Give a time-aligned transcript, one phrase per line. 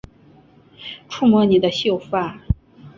[1.07, 2.39] 触摸你的秀发